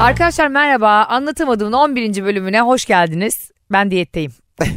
[0.00, 1.04] Arkadaşlar merhaba.
[1.04, 2.24] Anlatamadığımın 11.
[2.24, 3.50] bölümüne hoş geldiniz.
[3.72, 4.32] Ben diyetteyim.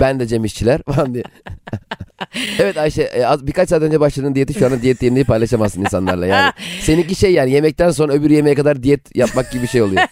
[0.00, 1.24] Ben de Cem İşçiler falan diye.
[2.58, 6.26] evet Ayşe e, az birkaç saat önce başladığın diyeti şu anda diyet yemeği paylaşamazsın insanlarla
[6.26, 6.52] yani.
[6.80, 10.02] Seninki şey yani yemekten sonra öbür yemeğe kadar diyet yapmak gibi bir şey oluyor.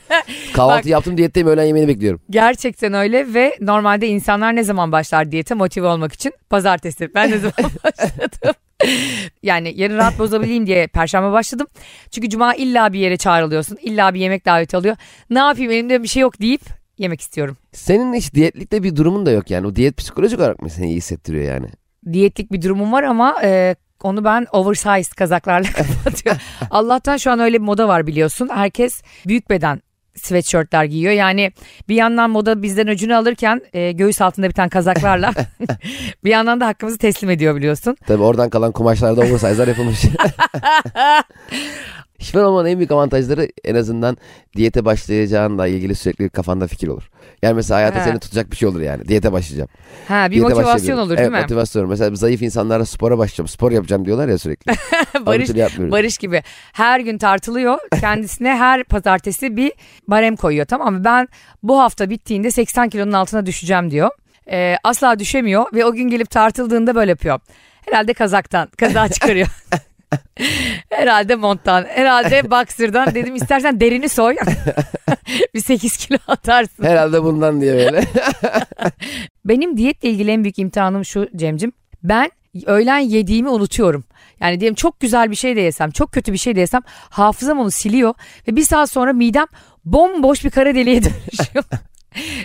[0.52, 2.20] Kahvaltı Bak- yaptım diyetteyim öğlen yemeğini bekliyorum.
[2.30, 6.32] Gerçekten öyle ve normalde insanlar ne zaman başlar diyete motive olmak için?
[6.50, 7.14] Pazartesi.
[7.14, 8.54] Ben ne zaman başladım?
[9.42, 11.66] yani yarın rahat bozabileyim diye perşembe başladım.
[12.10, 13.78] Çünkü cuma illa bir yere çağrılıyorsun.
[13.82, 14.96] illa bir yemek daveti alıyor.
[15.30, 16.62] Ne yapayım elimde bir şey yok deyip
[16.98, 17.56] yemek istiyorum.
[17.72, 19.66] Senin hiç diyetlikte bir durumun da yok yani.
[19.66, 21.66] O diyet psikolojik olarak mı seni iyi hissettiriyor yani?
[22.12, 26.40] Diyetlik bir durumum var ama e, onu ben oversized kazaklarla kapatıyorum.
[26.70, 28.48] Allah'tan şu an öyle bir moda var biliyorsun.
[28.52, 29.82] Herkes büyük beden
[30.14, 31.12] sweatshirtler giyiyor.
[31.12, 31.52] Yani
[31.88, 35.32] bir yandan moda bizden öcünü alırken e, göğüs altında biten kazaklarla
[36.24, 37.96] bir yandan da hakkımızı teslim ediyor biliyorsun.
[38.06, 40.02] Tabii oradan kalan kumaşlarda oversize'lar yapılmış.
[42.22, 44.16] Şişman olmanın en büyük avantajları en azından
[44.56, 47.10] diyete başlayacağınla ilgili sürekli kafanda fikir olur.
[47.42, 48.04] Yani mesela hayatta He.
[48.04, 49.08] seni tutacak bir şey olur yani.
[49.08, 49.68] Diyete başlayacağım.
[50.08, 51.40] Ha bir Diyete motivasyon olur değil evet, mi?
[51.40, 51.88] motivasyon.
[51.88, 53.48] Mesela zayıf insanlara spora başlayacağım.
[53.48, 54.72] Spor yapacağım diyorlar ya sürekli.
[55.26, 57.78] Barış, Barış, gibi her gün tartılıyor.
[58.00, 59.72] Kendisine her pazartesi bir
[60.08, 61.04] barem koyuyor tamam mı?
[61.04, 61.28] Ben
[61.62, 64.10] bu hafta bittiğinde 80 kilonun altına düşeceğim diyor.
[64.50, 67.40] Ee, asla düşemiyor ve o gün gelip tartıldığında böyle yapıyor.
[67.86, 69.48] Herhalde kazaktan, kazağı çıkarıyor.
[70.90, 73.14] herhalde monttan, herhalde boxer'dan.
[73.14, 74.36] Dedim istersen derini soy.
[75.54, 76.84] bir 8 kilo atarsın.
[76.84, 78.04] Herhalde bundan diye böyle.
[79.44, 81.72] Benim diyetle ilgili en büyük imtihanım şu Cemcim.
[82.02, 82.30] Ben
[82.66, 84.04] öğlen yediğimi unutuyorum.
[84.40, 87.58] Yani diyelim çok güzel bir şey de yesem, çok kötü bir şey de yesem hafızam
[87.58, 88.14] onu siliyor
[88.48, 89.46] ve bir saat sonra midem
[89.84, 91.64] bomboş bir kara deliğe dönüşüyor.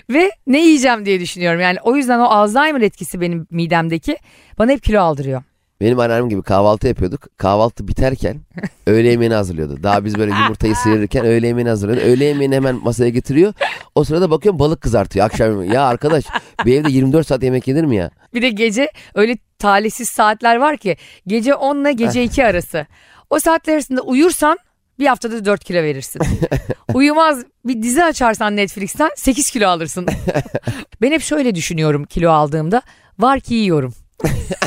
[0.10, 1.62] ve ne yiyeceğim diye düşünüyorum.
[1.62, 4.18] Yani o yüzden o Alzheimer etkisi benim midemdeki
[4.58, 5.44] bana hep kilo aldırıyor.
[5.82, 7.38] Benim annem gibi kahvaltı yapıyorduk.
[7.38, 8.42] Kahvaltı biterken
[8.88, 9.84] öğle yemeğini hazırlıyordu.
[9.84, 12.06] Daha biz böyle yumurtayı sıyırırken öğle yemeğini hazırlıyordu.
[12.06, 13.54] Öğle yemeğini hemen masaya getiriyor.
[13.96, 15.74] O sırada bakıyorum balık kızartıyor akşam yemeği.
[15.74, 16.26] Ya arkadaş
[16.66, 18.12] bir evde 24 saat yemek yenir mi ya?
[18.34, 22.86] Bir de gece öyle talihsiz saatler var ki gece 10 ile gece 2 arası.
[23.30, 24.58] O saatler arasında uyursan
[25.00, 26.22] bir haftada 4 kilo verirsin.
[26.94, 30.08] Uyumaz bir dizi açarsan Netflix'ten 8 kilo alırsın.
[31.02, 32.82] ben hep şöyle düşünüyorum kilo aldığımda.
[33.20, 33.94] Var ki yiyorum.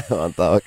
[0.08, 0.62] Hatta bak.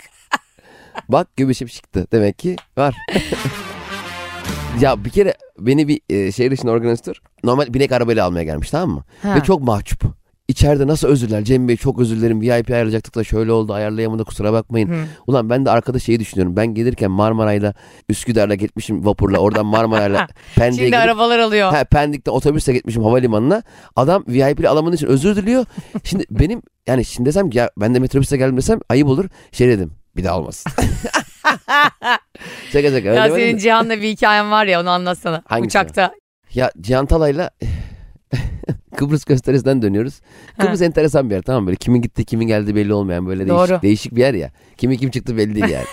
[1.09, 2.07] Bak göbeşim çıktı.
[2.11, 2.95] Demek ki var.
[4.81, 8.89] ya bir kere beni bir e, şehir dışında organizatör normal binek arabayla almaya gelmiş tamam
[8.89, 9.03] mı?
[9.21, 9.35] Ha.
[9.35, 10.03] Ve çok mahcup.
[10.47, 14.53] İçeride nasıl özürler Cem Bey çok özür dilerim VIP ayarlayacaktık da şöyle oldu ayarlayamadı kusura
[14.53, 14.89] bakmayın.
[14.89, 15.05] Hı.
[15.27, 17.73] Ulan ben de arkada şeyi düşünüyorum ben gelirken Marmaray'la
[18.09, 21.71] Üsküdar'la gitmişim vapurla oradan Marmaray'la Pendik'e Şimdi gidip arabalar alıyor.
[21.71, 23.63] Ha, Pendik'te otobüsle gitmişim havalimanına.
[23.95, 25.65] Adam VIP'li alamadığı için özür diliyor.
[26.03, 29.25] Şimdi benim yani şimdi desem ki ya ben de metrobüste geldim desem ayıp olur.
[29.51, 30.71] Şey dedim bir daha olmasın.
[32.71, 33.09] şaka şaka.
[33.09, 33.57] ya senin.
[33.57, 35.43] Cihan'la bir hikayen var ya onu anlatsana.
[35.45, 35.67] Hangisi?
[35.67, 36.13] Uçakta.
[36.53, 37.49] Ya Cihan Talay'la
[38.95, 40.21] Kıbrıs gösterisinden dönüyoruz.
[40.59, 41.67] Kıbrıs enteresan bir yer tamam mı?
[41.67, 43.67] böyle kimin gitti kimin geldi belli olmayan böyle Doğru.
[43.67, 44.51] değişik, değişik bir yer ya.
[44.77, 45.85] Kimin kim çıktı belli değil yani.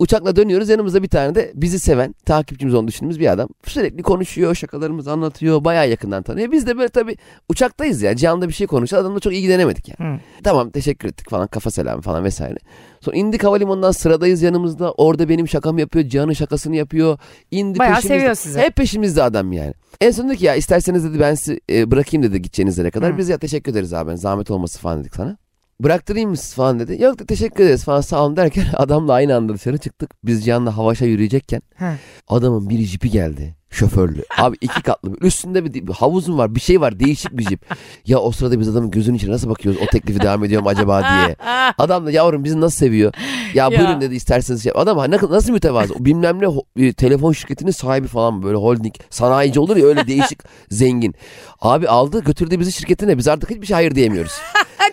[0.00, 3.48] Uçakla dönüyoruz yanımızda bir tane de bizi seven takipçimiz olduğunu düşündüğümüz bir adam.
[3.64, 6.52] Sürekli konuşuyor şakalarımızı anlatıyor bayağı yakından tanıyor.
[6.52, 7.16] Biz de böyle tabii
[7.48, 10.14] uçaktayız ya Cihan'da bir şey konuşuyor adamla çok ilgilenemedik yani.
[10.14, 10.20] Hı.
[10.44, 12.56] Tamam teşekkür ettik falan kafa selamı falan vesaire.
[13.00, 14.92] Sonra indik havalimanından sıradayız yanımızda.
[14.92, 16.08] Orada benim şakamı yapıyor.
[16.08, 17.18] Cihan'ın şakasını yapıyor.
[17.50, 18.18] İndi Bayağı peşimizde.
[18.18, 18.58] seviyor sizi.
[18.58, 19.74] Hep peşimizde adam yani.
[20.00, 23.12] En son dedi ki ya isterseniz dedi ben sizi e, bırakayım dedi gideceğiniz yere kadar.
[23.12, 23.18] Hı.
[23.18, 25.36] Biz ya teşekkür ederiz abi zahmet olması falan dedik sana.
[25.84, 27.02] Bıraktırayım mı falan dedi.
[27.02, 30.10] Yok da teşekkür ederiz falan sağ olun derken adamla aynı anda dışarı çıktık.
[30.24, 31.94] Biz Cihan'la Havaş'a yürüyecekken Ha.
[32.28, 33.56] adamın bir jipi geldi.
[33.72, 34.22] Şoförlü.
[34.38, 35.16] Abi iki katlı.
[35.20, 36.54] Üstünde bir, bir havuzun var.
[36.54, 37.00] Bir şey var.
[37.00, 37.66] Değişik bir jip.
[38.06, 39.80] Ya o sırada biz adamın gözünün içine nasıl bakıyoruz?
[39.82, 41.36] O teklifi devam ediyor mu acaba diye.
[41.78, 43.12] Adam da yavrum bizi nasıl seviyor?
[43.54, 43.78] Ya, Ya.
[43.80, 44.62] buyurun dedi isterseniz.
[44.62, 44.72] Şey.
[44.74, 45.94] Adam ha, ne- nasıl mütevazı?
[46.00, 46.38] O bilmem
[46.76, 48.94] ne telefon şirketinin sahibi falan böyle holding.
[49.10, 50.38] Sanayici olur ya öyle değişik
[50.70, 51.14] zengin.
[51.60, 53.18] Abi aldı götürdü bizi şirketine.
[53.18, 54.32] Biz artık hiçbir şey hayır diyemiyoruz.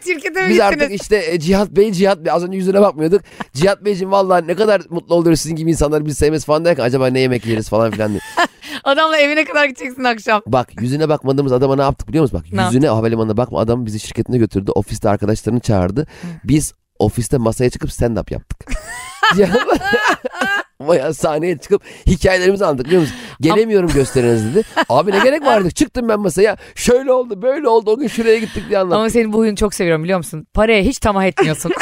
[0.05, 0.61] Şirkete mi Biz gittiniz?
[0.61, 3.21] artık işte e, Cihat Bey, Cihat Bey az önce yüzüne bakmıyorduk.
[3.53, 7.07] Cihat Beyciğim vallahi ne kadar mutlu oluyoruz sizin gibi insanlar bizi sevmesi falan derken acaba
[7.07, 8.19] ne yemek yeriz falan filan diye.
[8.83, 10.41] Adamla evine kadar gideceksin akşam.
[10.47, 12.39] Bak yüzüne bakmadığımız adama ne yaptık biliyor musun?
[12.43, 14.71] Bak Ne yüzüne havalimanına bakma adam bizi şirketine götürdü.
[14.75, 16.07] Ofiste arkadaşlarını çağırdı.
[16.43, 18.71] Biz ofiste masaya çıkıp stand up yaptık.
[19.37, 19.49] Ya-
[20.81, 23.15] Bayağı sahneye çıkıp hikayelerimizi anlattık biliyor musun?
[23.41, 24.63] Gelemiyorum gösteriniz dedi.
[24.89, 25.71] Abi ne gerek vardı?
[25.71, 26.57] Çıktım ben masaya.
[26.75, 28.99] Şöyle oldu böyle oldu o gün şuraya gittik diye anlattım.
[28.99, 30.47] Ama senin bu huyunu çok seviyorum biliyor musun?
[30.53, 31.71] Paraya hiç tamah etmiyorsun.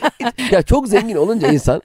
[0.50, 1.82] Ya çok zengin olunca insan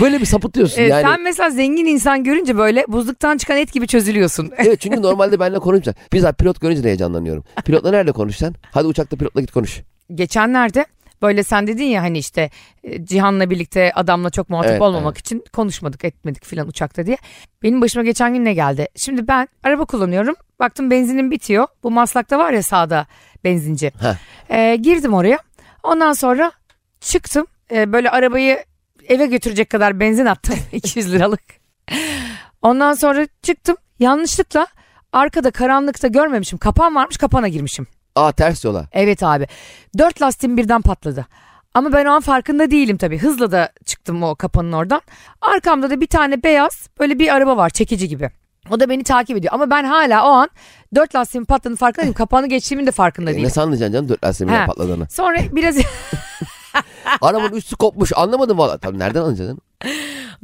[0.00, 1.02] böyle bir sapıtıyorsun Evet, yani.
[1.02, 4.50] Sen mesela zengin insan görünce böyle buzluktan çıkan et gibi çözülüyorsun.
[4.56, 6.04] Evet çünkü normalde benimle konuşacaksın.
[6.12, 7.44] Biz pilot görünce de heyecanlanıyorum.
[7.64, 8.56] Pilotla nerede konuşacaksın?
[8.72, 9.82] Hadi uçakta pilotla git konuş.
[10.14, 10.86] Geçenlerde
[11.22, 12.50] Böyle sen dedin ya hani işte
[12.84, 17.16] e, Cihan'la birlikte adamla çok muhatap Evet, olmamak için konuşmadık etmedik filan uçakta diye.
[17.62, 18.88] Benim başıma geçen gün ne geldi?
[18.96, 20.34] Şimdi ben araba kullanıyorum.
[20.60, 21.66] Baktım benzinim bitiyor.
[21.82, 23.06] Bu Maslak'ta var ya sağda
[23.44, 23.92] benzinci.
[24.00, 24.14] Heh.
[24.50, 25.38] Ee, girdim oraya.
[25.82, 26.52] Ondan sonra
[27.00, 27.46] çıktım.
[27.70, 28.64] Ee, böyle arabayı
[29.08, 30.58] eve götürecek kadar benzin attım.
[30.72, 31.42] 200 liralık.
[32.62, 33.76] Ondan sonra çıktım.
[33.98, 34.66] Yanlışlıkla
[35.12, 36.58] arkada karanlıkta görmemişim.
[36.58, 37.86] Kapan varmış kapana girmişim.
[38.16, 38.86] Aa ters yola.
[38.92, 39.46] Evet abi.
[39.98, 41.26] Dört lastiğim birden patladı.
[41.74, 43.18] Ama ben o an farkında değilim tabii.
[43.18, 45.00] Hızla da çıktım o kapanın oradan.
[45.40, 48.30] Arkamda da bir tane beyaz böyle bir araba var çekici gibi.
[48.70, 49.52] O da beni takip ediyor.
[49.54, 50.48] Ama ben hala o an
[50.94, 52.14] dört lastiğimin patladığını farkında değilim.
[52.14, 53.46] Kapağını geçtiğimin de farkında E, değilim.
[53.46, 54.66] ne sandıcaksın canım dört lastiğin He.
[54.66, 55.06] patladığını.
[55.10, 55.76] Sonra biraz
[57.20, 58.78] Arabanın üstü kopmuş anlamadım valla.
[58.78, 59.58] Tabii nereden anlayacaksın?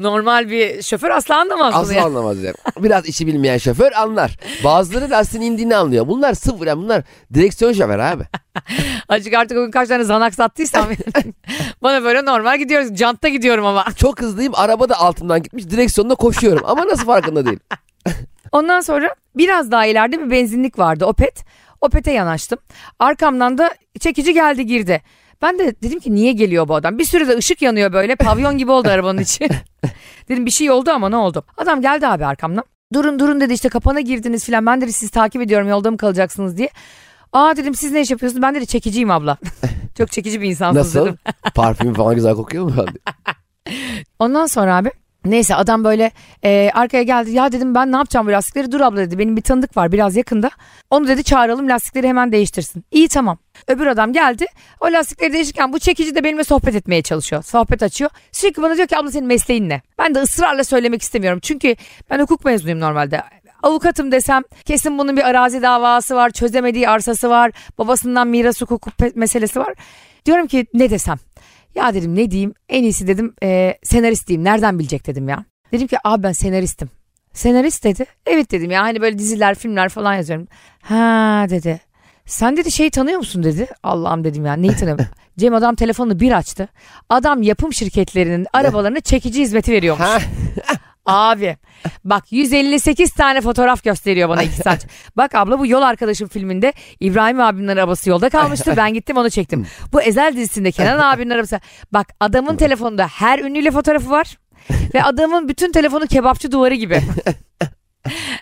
[0.00, 2.04] normal bir şoför asla anlamaz bunu Asla ya.
[2.04, 2.54] anlamaz yani.
[2.78, 4.36] Biraz işi bilmeyen şoför anlar.
[4.64, 6.08] Bazıları lastiğin indiğini anlıyor.
[6.08, 7.02] Bunlar sıfır yani bunlar
[7.34, 8.24] direksiyon şoför abi.
[9.08, 10.86] Acık artık o gün kaç tane zanak sattıysam
[11.82, 12.96] bana böyle normal gidiyoruz.
[12.96, 13.84] Jantta gidiyorum ama.
[13.96, 17.58] Çok hızlıyım araba da altımdan gitmiş direksiyonda koşuyorum ama nasıl farkında değil.
[18.52, 21.44] Ondan sonra biraz daha ileride bir benzinlik vardı Opet.
[21.80, 22.58] Opet'e yanaştım.
[22.98, 23.70] Arkamdan da
[24.00, 25.02] çekici geldi girdi.
[25.42, 26.98] Ben de dedim ki niye geliyor bu adam?
[26.98, 29.48] Bir sürede ışık yanıyor böyle pavyon gibi oldu arabanın içi.
[30.28, 31.44] dedim bir şey oldu ama ne oldu?
[31.56, 32.64] Adam geldi abi arkamdan.
[32.92, 34.66] Durun durun dedi işte kapana girdiniz filan.
[34.66, 36.68] Ben dedi sizi takip ediyorum yolda mı kalacaksınız diye.
[37.32, 38.42] Aa dedim siz ne iş yapıyorsunuz?
[38.42, 39.36] Ben dedi çekiciyim abla.
[39.98, 41.06] Çok çekici bir insansınız Nasıl?
[41.06, 41.18] dedim.
[41.54, 42.74] Parfüm falan güzel kokuyor mu?
[44.18, 44.90] Ondan sonra abi
[45.24, 46.10] neyse adam böyle
[46.44, 47.30] e, arkaya geldi.
[47.30, 48.72] Ya dedim ben ne yapacağım bu lastikleri?
[48.72, 49.18] Dur abla dedi.
[49.18, 50.50] Benim bir tanıdık var biraz yakında.
[50.90, 52.84] Onu dedi çağıralım lastikleri hemen değiştirsin.
[52.90, 53.38] İyi tamam.
[53.68, 54.46] Öbür adam geldi.
[54.80, 57.42] O lastikleri değiştirirken bu çekici de benimle sohbet etmeye çalışıyor.
[57.42, 58.10] Sohbet açıyor.
[58.32, 59.82] Sürekli bana diyor ki abla senin mesleğin ne?
[59.98, 61.40] Ben de ısrarla söylemek istemiyorum.
[61.42, 61.76] Çünkü
[62.10, 63.22] ben hukuk mezunuyum normalde.
[63.62, 69.12] Avukatım desem kesin bunun bir arazi davası var, çözemediği arsası var, babasından miras hukuku pe-
[69.14, 69.74] meselesi var.
[70.26, 71.16] Diyorum ki ne desem?
[71.74, 72.54] Ya dedim ne diyeyim?
[72.68, 74.44] En iyisi dedim e, senarist diyeyim.
[74.44, 75.44] Nereden bilecek dedim ya.
[75.72, 76.90] Dedim ki abi ben senaristim.
[77.32, 78.04] Senarist dedi.
[78.26, 80.48] Evet dedim ya hani böyle diziler, filmler falan yazıyorum.
[80.82, 81.80] Ha dedi.
[82.26, 83.66] Sen dedi şeyi tanıyor musun dedi.
[83.82, 85.04] Allah'ım dedim ya neyi tanıyorum.
[85.38, 86.68] Cem adam telefonunu bir açtı.
[87.08, 90.06] Adam yapım şirketlerinin arabalarına çekici hizmeti veriyormuş.
[91.10, 91.56] Abi
[92.04, 94.86] bak 158 tane fotoğraf gösteriyor bana iki saat.
[95.16, 98.74] Bak abla bu yol arkadaşım filminde İbrahim abinin arabası yolda kalmıştı.
[98.76, 99.66] Ben gittim onu çektim.
[99.92, 101.60] Bu Ezel dizisinde Kenan abinin arabası.
[101.92, 104.38] Bak adamın telefonunda her ünlüyle fotoğrafı var.
[104.94, 107.00] Ve adamın bütün telefonu kebapçı duvarı gibi.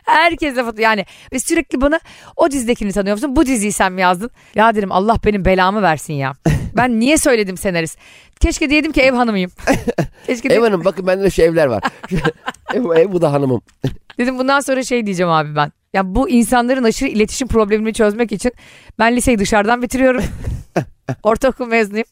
[0.09, 2.01] Herkesle foto yani ve sürekli bana
[2.37, 3.37] o dizidekini tanıyor musun?
[3.37, 4.31] Bu diziyi sen mi yazdın?
[4.55, 6.33] Ya dedim Allah benim belamı versin ya.
[6.77, 7.99] Ben niye söyledim senarist?
[8.41, 9.51] Keşke diyedim ki ev hanımıyım.
[10.27, 11.83] Keşke Ev hanım bakın bende de şu evler var.
[12.75, 13.63] ev, ev bu da hanımım.
[14.19, 15.73] dedim bundan sonra şey diyeceğim abi ben.
[15.95, 18.53] Ya bu insanların aşırı iletişim problemini çözmek için
[18.99, 20.25] ben liseyi dışarıdan bitiriyorum.
[21.23, 22.07] Ortaokul mezunuyum.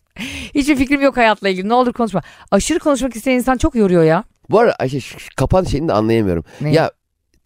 [0.54, 1.69] Hiçbir fikrim yok hayatla ilgili.
[1.69, 2.22] Ne olur konuşma.
[2.50, 4.25] Aşırı konuşmak isteyen insan çok yoruyor ya.
[4.50, 6.44] Bu arada Ayşe şu, şu kapan şeyini de anlayamıyorum.
[6.60, 6.72] Ne?
[6.72, 6.90] Ya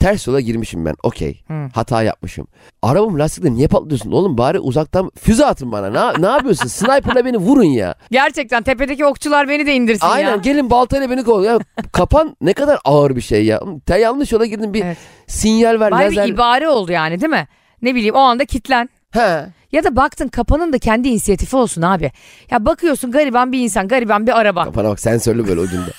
[0.00, 1.42] ters yola girmişim ben okey.
[1.74, 2.46] Hata yapmışım.
[2.82, 5.90] Arabamın lastikleri niye patlıyorsun oğlum bari uzaktan füze atın bana.
[5.90, 6.66] Ne, ne yapıyorsun?
[6.66, 7.94] Sniper'la beni vurun ya.
[8.10, 10.36] Gerçekten tepedeki okçular beni de indirsin Aynen ya.
[10.36, 11.42] gelin baltayla beni kov.
[11.44, 11.58] Ya
[11.92, 13.60] kapan ne kadar ağır bir şey ya.
[13.88, 14.96] Sen yanlış yola girdin bir Evet.
[15.26, 15.90] sinyal ver.
[15.90, 16.26] Bari lazer...
[16.26, 17.48] bir ibare oldu yani değil mi?
[17.82, 18.88] Ne bileyim o anda kitlen.
[19.10, 19.46] He.
[19.72, 22.12] Ya da baktın kapanın da kendi inisiyatifi olsun abi.
[22.50, 24.64] Ya bakıyorsun gariban bir insan, gariban bir araba.
[24.64, 25.90] Kafana bak sensörlü böyle ucunda.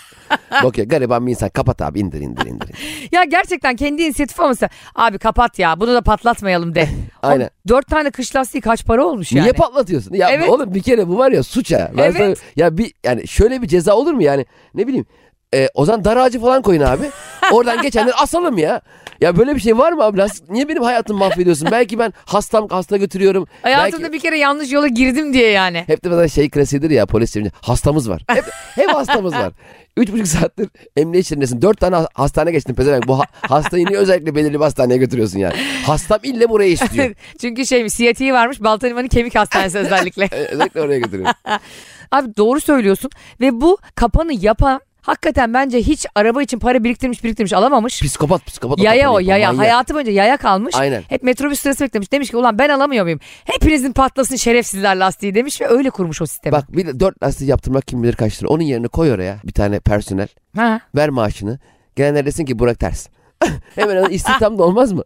[0.64, 2.52] Bak ya gariban bir insan kapat abi indir indir indir.
[2.52, 2.76] indir.
[3.12, 6.90] Ya gerçekten kendi inisiyatifi olmasa abi kapat ya bunu da patlatmayalım de.
[7.22, 7.46] Aynen.
[7.46, 9.44] O dört tane kış lastiği kaç para olmuş yani?
[9.44, 10.14] Niye patlatıyorsun?
[10.14, 10.50] Ya Evet.
[10.50, 11.92] oğlum bir kere bu var ya suç ha.
[11.98, 12.18] Ben Evet.
[12.18, 14.46] sana- ya bir yani şöyle bir ceza olur mu yani?
[14.76, 15.06] Ne bileyim.
[15.54, 17.10] E, o zaman dar ağacı falan koyun abi.
[17.52, 18.82] Oradan geçenleri asalım ya.
[19.22, 20.22] Ya böyle bir şey var mı abi?
[20.50, 21.68] Niye benim hayatımı mahvediyorsun?
[21.72, 23.48] Belki ben hastam hasta götürüyorum.
[23.62, 24.14] Hayatımda Belki...
[24.14, 25.84] bir kere yanlış yola girdim diye yani.
[25.88, 28.24] Hep de mesela şey klasiğidir ya polis çevirince hastamız var.
[28.28, 29.54] Hep, hep hastamız var.
[29.98, 31.62] Üç buçuk saattir emniyet şerindesin.
[31.62, 33.08] Dört tane ha- hastane geçtin pezevenk.
[33.08, 35.54] Bu ha- hastayı niye özellikle belirli bir hastaneye götürüyorsun yani?
[35.86, 37.16] Hastam ille buraya istiyor.
[37.42, 40.24] Çünkü şey siyatiği varmış Baltaniman'ın kemik hastanesi özellikle.
[40.26, 41.30] E, özellikle oraya götürüyor.
[42.12, 47.54] Abi doğru söylüyorsun ve bu kapanı yapan hakikaten bence hiç araba için para biriktirmiş biriktirmiş
[47.54, 48.02] alamamış.
[48.02, 48.80] Psikopat psikopat.
[48.80, 49.66] Yaya o yaya Manyak.
[49.66, 50.76] hayatı boyunca yaya kalmış.
[50.76, 51.04] Aynen.
[51.10, 52.12] Hep metrobüs sırası beklemiş.
[52.12, 53.20] Demiş ki ulan ben alamıyor muyum?
[53.46, 56.52] Hepinizin patlasın şerefsizler lastiği demiş ve öyle kurmuş o sistemi.
[56.54, 58.50] Bak bir de dört lastik yaptırmak kim bilir kaç lira.
[58.50, 60.28] Onun yerine koy oraya bir tane personel.
[60.56, 60.82] Ha.
[60.96, 61.60] Ver maaşını.
[61.96, 63.08] Gelenler desin ki Burak ters.
[63.76, 65.04] Hemen istihdam da olmaz mı?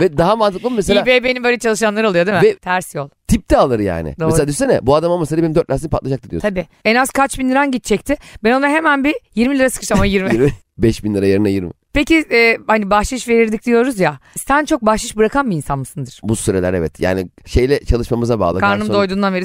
[0.00, 2.42] Ve daha mantıklı mı mesela İBB'nin böyle çalışanları oluyor değil mi?
[2.42, 3.08] Ve- Ters yol.
[3.28, 4.14] tip de alır yani.
[4.20, 4.28] Doğru.
[4.28, 6.48] Mesela düşünsene bu adam olmasaydı benim dört lastiğim patlayacaktı diyorsun.
[6.48, 6.66] Tabii.
[6.84, 8.16] En az kaç bin liran gidecekti.
[8.44, 10.32] Ben ona hemen bir 20 lira sıkıştım ama 20.
[10.34, 11.70] 20, 5 bin lira yerine 20.
[11.92, 14.18] Peki e, hani bahşiş verirdik diyoruz ya.
[14.46, 16.20] Sen çok bahşiş bırakan bir insan mısındır?
[16.22, 17.00] Bu süreler evet.
[17.00, 18.60] Yani şeyle çalışmamıza bağlı.
[18.60, 19.44] Karnım Garson- doyduğundan beri.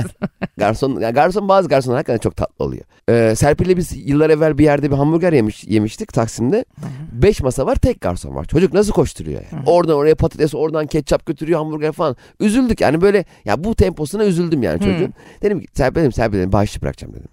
[0.56, 2.84] Garson, yani garson bazı garsonlar hakikaten çok tatlı oluyor.
[3.08, 6.64] Ee, Serpil'le biz yıllar evvel bir yerde bir hamburger yemiş, yemiştik Taksim'de.
[7.12, 8.44] Beş masa var tek garson var.
[8.44, 9.62] Çocuk nasıl koşturuyor yani.
[9.66, 12.16] Oradan oraya patates oradan ketçap götürüyor hamburger falan.
[12.40, 15.14] Üzüldük yani böyle ya bu temposuna üzüldüm yani çocuğun.
[15.42, 17.28] Dedim ki Serpil dedim Serpil dedim bağışlı bırakacağım dedim.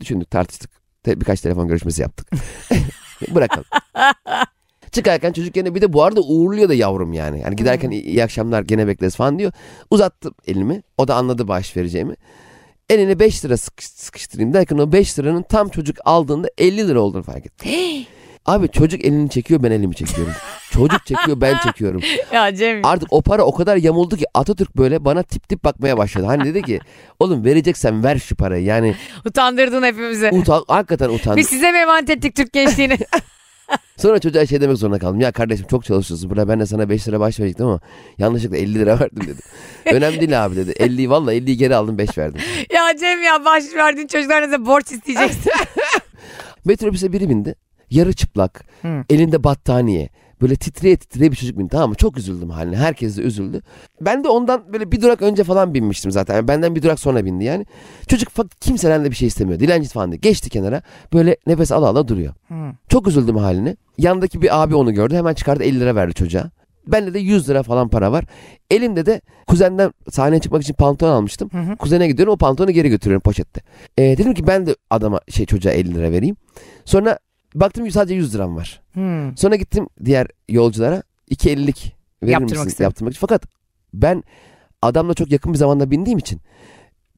[0.00, 0.70] Düşündük tartıştık.
[1.02, 2.28] Te- birkaç telefon görüşmesi yaptık.
[3.30, 3.64] Bırakalım.
[4.92, 7.40] Çıkarken çocuk gene bir de bu arada uğurluyor da yavrum yani.
[7.40, 9.52] Yani giderken iyi, iyi akşamlar gene bekleriz falan diyor.
[9.90, 10.82] Uzattım elimi.
[10.98, 12.14] O da anladı bağış vereceğimi.
[12.90, 17.22] Eline 5 lira sıkış- sıkıştırayım derken o 5 liranın tam çocuk aldığında 50 lira olduğunu
[17.22, 17.70] fark ettim.
[18.46, 20.34] Abi çocuk elini çekiyor ben elimi çekiyorum.
[20.70, 22.02] çocuk çekiyor ben çekiyorum.
[22.32, 22.84] ya Cem.
[22.84, 26.26] Artık o para o kadar yamuldu ki Atatürk böyle bana tip tip bakmaya başladı.
[26.26, 26.80] Hani dedi ki
[27.20, 28.64] oğlum vereceksen ver şu parayı.
[28.64, 28.94] Yani
[29.24, 30.30] Utandırdın hepimizi.
[30.32, 31.36] utan, hakikaten utandım.
[31.36, 32.98] Biz size mi emanet ettik Türk gençliğini?
[33.96, 35.20] Sonra çocuğa şey demek zorunda kaldım.
[35.20, 36.30] Ya kardeşim çok çalışıyorsun.
[36.30, 37.80] Burada ben de sana 5 lira baş verecektim ama
[38.18, 39.40] yanlışlıkla 50 lira verdim dedi.
[39.96, 40.70] Önemli değil abi dedi.
[40.70, 42.40] 50'yi valla 50'yi geri aldım 5 verdim.
[42.74, 45.52] ya Cem ya bahşiş verdiğin çocuklar size borç isteyeceksin.
[46.64, 47.54] Metrobüse biri bindi.
[47.92, 48.64] Yarı çıplak.
[48.82, 49.04] Hı.
[49.10, 50.08] Elinde battaniye.
[50.42, 51.94] Böyle titreye titreye bir çocuk bindi tamam mı?
[51.94, 52.76] Çok üzüldüm haline.
[52.76, 53.62] Herkes de üzüldü.
[54.00, 56.34] Ben de ondan böyle bir durak önce falan binmiştim zaten.
[56.34, 57.66] Yani benden bir durak sonra bindi yani.
[58.08, 58.28] Çocuk
[58.60, 59.60] kimseden de bir şey istemiyor.
[59.60, 60.22] Dilenci falan değil.
[60.22, 60.82] Geçti kenara.
[61.12, 62.34] Böyle nefes ala ala duruyor.
[62.48, 62.54] Hı.
[62.88, 63.76] Çok üzüldüm haline.
[63.98, 65.14] Yandaki bir abi onu gördü.
[65.14, 66.50] Hemen çıkardı 50 lira verdi çocuğa.
[66.86, 68.24] Bende de 100 lira falan para var.
[68.70, 71.50] Elimde de kuzenden sahneye çıkmak için pantolon almıştım.
[71.52, 71.76] Hı hı.
[71.76, 73.60] Kuzene gidiyorum o pantolonu geri götürüyorum poşette.
[73.98, 76.36] Ee, dedim ki ben de adama şey çocuğa 50 lira vereyim.
[76.84, 77.18] Sonra
[77.54, 78.80] baktım sadece 100 liram var.
[78.94, 79.32] Hı.
[79.36, 82.84] Sonra gittim diğer yolculara 2.50'lik verir Yaptırmak misiniz istedim.
[82.84, 83.20] yaptırmak için.
[83.20, 83.42] Fakat
[83.94, 84.22] ben
[84.82, 86.40] adamla çok yakın bir zamanda bindiğim için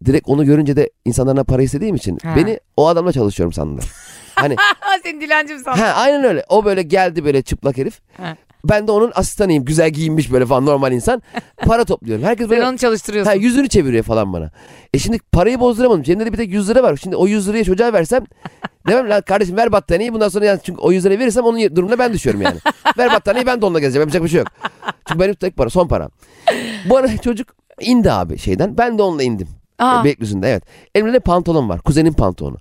[0.05, 2.35] direkt onu görünce de insanlarına para istediğim için Ha.
[2.37, 3.85] beni o adamla çalışıyorum sandılar.
[4.35, 5.79] Hani Ha senin dilencim sana.
[5.81, 6.45] ha, aynen öyle.
[6.49, 8.01] O böyle geldi böyle çıplak herif.
[8.17, 8.37] Ha.
[8.65, 9.65] Ben de onun asistanıyım.
[9.65, 11.23] Güzel giyinmiş böyle falan normal insan.
[11.57, 12.25] Para topluyorum.
[12.25, 13.31] Herkes Sen böyle onu çalıştırıyorsun.
[13.31, 14.51] ha, yüzünü çeviriyor falan bana.
[14.95, 16.03] E şimdi parayı bozduramadım.
[16.03, 16.97] Cebimde de bir tek 100 lira var.
[16.97, 18.25] Şimdi o 100 lirayı çocuğa versem
[18.89, 21.99] demem lan kardeşim ver battaniyeyi bundan sonra yani çünkü o 100 lirayı verirsem onun durumuna
[21.99, 22.57] ben düşüyorum yani.
[22.99, 24.03] ver battaniyeyi ben de onunla gezeceğim.
[24.09, 24.49] Yapacak bir şey yok.
[25.09, 26.09] Çünkü benim tek para son para.
[26.89, 27.49] Bu arada çocuk
[27.81, 28.79] indi abi şeyden.
[28.79, 29.49] Ben de onunla indim.
[29.79, 30.05] Aa.
[30.05, 30.63] Beylikdüzü'nde evet.
[30.95, 31.81] Elimde de pantolon var.
[31.81, 32.57] Kuzenin pantolonu.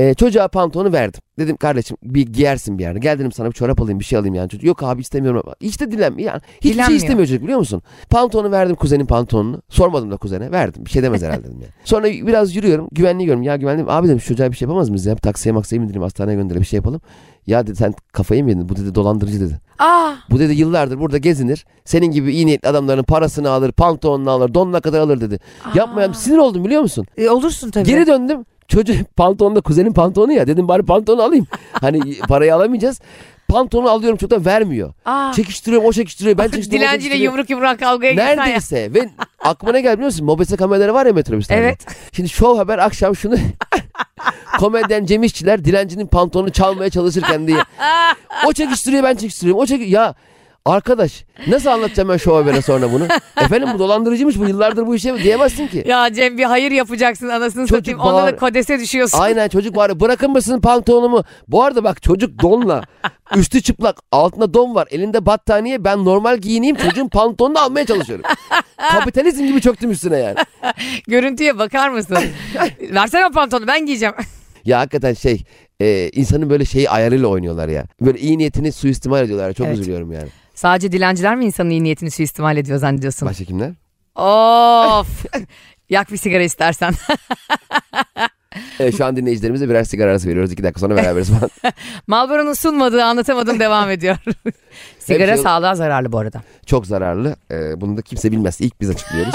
[0.00, 1.20] E, çocuğa pantolonu verdim.
[1.38, 2.98] Dedim kardeşim bir giyersin bir yerde.
[2.98, 4.48] Gel dedim sana bir çorap alayım bir şey alayım yani.
[4.48, 5.42] Çocuk yok abi istemiyorum.
[5.60, 6.32] Hiç de dilenmiyor.
[6.32, 6.86] Yani hiçbir Dilenmiyor.
[6.88, 7.82] şey istemiyor çocuk biliyor musun?
[8.10, 9.62] Pantolonu verdim kuzenin pantolonunu.
[9.68, 10.50] Sormadım da kuzene.
[10.50, 10.84] Verdim.
[10.84, 11.72] Bir şey demez herhalde dedim yani.
[11.84, 12.88] Sonra biraz yürüyorum.
[12.92, 13.42] Güvenliği görüyorum.
[13.42, 15.16] Ya güvenliğim abi dedim şu çocuğa bir şey yapamaz mıyız ya?
[15.16, 17.00] Bir taksiye maksiye bindireyim hastaneye gönderelim bir şey yapalım.
[17.46, 18.68] Ya dedi sen kafayı mı yedin?
[18.68, 19.60] Bu dedi dolandırıcı dedi.
[19.78, 20.12] Aa.
[20.30, 21.64] Bu dedi yıllardır burada gezinir.
[21.84, 25.38] Senin gibi iyi niyetli adamların parasını alır, pantolonunu alır, donuna kadar alır dedi.
[25.74, 26.14] Yapmayalım.
[26.14, 27.06] Sinir oldum biliyor musun?
[27.16, 27.84] E, olursun tabii.
[27.84, 28.44] Geri döndüm.
[28.70, 30.46] Çocuk pantolonda kuzenin pantolonu ya.
[30.46, 31.46] Dedim bari pantolonu alayım.
[31.72, 33.00] Hani parayı alamayacağız.
[33.48, 34.92] Pantolonu alıyorum çok da vermiyor.
[35.04, 35.32] Aa.
[35.32, 36.38] Çekiştiriyorum o çekiştiriyor.
[36.38, 38.36] Ben çekiştiriyorum Dilenciyle yumruk yumruğa kavgaya girsen ya.
[38.36, 38.94] Neredeyse.
[38.94, 39.08] Ve
[39.44, 40.26] aklıma ne geldi biliyor musun?
[40.26, 41.62] Mobese kameraları var ya metrobüslerde.
[41.62, 41.86] Evet.
[42.12, 43.36] Şimdi Show Haber akşam şunu
[44.58, 47.58] komedyen Cem İşçiler dilencinin pantolonunu çalmaya çalışırken diye.
[48.46, 49.62] O çekiştiriyor ben çekiştiriyorum.
[49.62, 50.14] O çek ya
[50.70, 53.04] arkadaş nasıl anlatacağım ben Show Haber'e sonra bunu?
[53.40, 55.84] Efendim bu dolandırıcıymış bu yıllardır bu işe diyemezsin ki.
[55.86, 58.00] Ya Cem bir hayır yapacaksın anasını Çocuk satayım.
[58.00, 59.18] Onda bağır- da kodese düşüyorsun.
[59.18, 61.24] Aynen çocuk var bırakın mısın pantolonumu?
[61.48, 62.82] Bu arada bak çocuk donla
[63.36, 68.24] üstü çıplak altında don var elinde battaniye ben normal giyineyim çocuğun pantolonunu almaya çalışıyorum.
[68.92, 70.36] Kapitalizm gibi çöktüm üstüne yani.
[71.08, 72.18] Görüntüye bakar mısın?
[72.90, 74.14] Versene o pantolonu ben giyeceğim.
[74.64, 75.42] Ya hakikaten şey
[75.80, 77.84] e, insanın böyle şeyi ayarıyla oynuyorlar ya.
[78.00, 79.52] Böyle iyi niyetini suistimal ediyorlar.
[79.52, 79.78] Çok Evet.
[79.78, 80.28] üzülüyorum yani.
[80.60, 83.28] Sadece dilenciler mi insanın iyi niyetini suistimal ediyor zannediyorsun?
[83.28, 83.72] Başka kimler?
[84.14, 85.24] Of.
[85.90, 86.94] Yak bir sigara istersen.
[88.80, 90.52] Evet, şu an dinleyicilerimize birer sigara arası veriyoruz.
[90.52, 91.50] İki dakika sonra beraberiz falan.
[92.06, 94.16] Marlboro'nun sunmadığı anlatamadım devam ediyor.
[94.98, 96.42] sigara Hepsi- sağlığa zararlı bu arada.
[96.66, 97.36] Çok zararlı.
[97.50, 98.60] E, bunu da kimse bilmez.
[98.60, 99.34] İlk biz açıklıyoruz.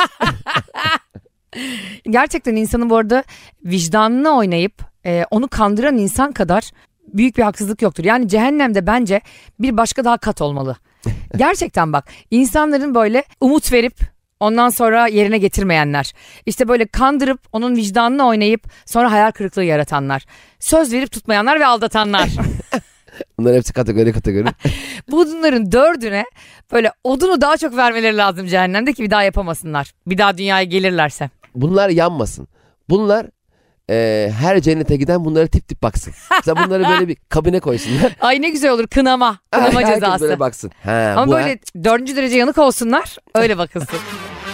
[2.10, 3.24] Gerçekten insanın bu arada
[3.66, 4.74] vicdanını oynayıp
[5.06, 6.72] e, onu kandıran insan kadar
[7.08, 8.04] büyük bir haksızlık yoktur.
[8.04, 9.22] Yani cehennemde bence
[9.60, 10.76] bir başka daha kat olmalı.
[11.38, 14.00] Gerçekten bak insanların böyle umut verip
[14.40, 16.14] ondan sonra yerine getirmeyenler.
[16.46, 20.26] İşte böyle kandırıp onun vicdanını oynayıp sonra hayal kırıklığı yaratanlar.
[20.60, 22.30] Söz verip tutmayanlar ve aldatanlar.
[23.40, 24.46] Bunlar hepsi kategori kategori.
[25.12, 26.26] Bunların dördüne
[26.72, 29.92] böyle odunu daha çok vermeleri lazım cehennemde ki bir daha yapamasınlar.
[30.08, 31.30] Bir daha dünyaya gelirlerse.
[31.56, 32.48] Bunlar yanmasın.
[32.90, 33.28] Bunlar
[33.90, 36.14] e, her cennete giden bunlara tip tip baksın.
[36.32, 38.16] Mesela bunları böyle bir kabine koysunlar.
[38.22, 39.40] Ay ne güzel olur kınama.
[39.52, 40.24] Kınama Herkes cezası.
[40.24, 40.72] böyle baksın.
[40.84, 44.00] Ha, Ama bu böyle dördüncü derece yanık olsunlar öyle bakılsın.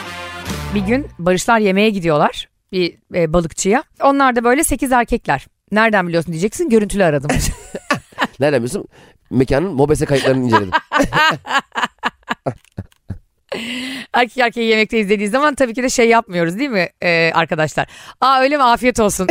[0.76, 3.84] bir gün Barışlar yemeğe gidiyorlar bir e, balıkçıya.
[4.04, 5.48] Onlar da böyle sekiz erkekler.
[5.72, 7.32] Nereden biliyorsun diyeceksin görüntülü aradım.
[8.40, 8.86] Nereden biliyorsun?
[9.30, 10.72] mekanın mobese kayıtlarını inceledim.
[14.14, 17.88] Erkek erkeği yemekte izlediği zaman tabii ki de şey yapmıyoruz değil mi e, arkadaşlar?
[18.22, 19.28] Aa öyle mi afiyet olsun.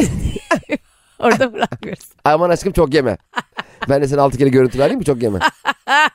[1.18, 2.04] Orada bırakmıyoruz.
[2.24, 3.16] Aman aşkım çok yeme.
[3.88, 5.38] Ben de seni altı kere görüntü vereyim mi çok yeme.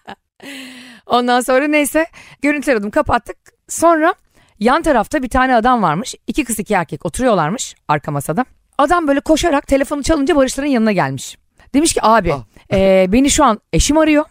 [1.05, 2.05] Ondan sonra neyse
[2.41, 3.37] görüntü aradım kapattık.
[3.69, 4.13] Sonra
[4.59, 6.15] yan tarafta bir tane adam varmış.
[6.27, 8.45] İki kız iki erkek oturuyorlarmış arka masada.
[8.77, 11.37] Adam böyle koşarak telefonu çalınca Barışların yanına gelmiş.
[11.73, 12.43] Demiş ki abi Ah.
[12.73, 14.25] e, beni şu an eşim arıyor.